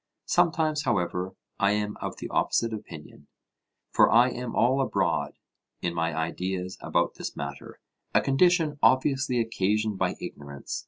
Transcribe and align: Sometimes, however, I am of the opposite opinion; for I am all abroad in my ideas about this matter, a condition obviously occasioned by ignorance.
Sometimes, 0.25 0.81
however, 0.81 1.35
I 1.59 1.73
am 1.73 1.95
of 1.97 2.17
the 2.17 2.27
opposite 2.31 2.73
opinion; 2.73 3.27
for 3.91 4.11
I 4.11 4.29
am 4.29 4.55
all 4.55 4.81
abroad 4.81 5.35
in 5.79 5.93
my 5.93 6.15
ideas 6.17 6.75
about 6.81 7.13
this 7.19 7.37
matter, 7.37 7.79
a 8.11 8.19
condition 8.19 8.79
obviously 8.81 9.39
occasioned 9.39 9.99
by 9.99 10.15
ignorance. 10.19 10.79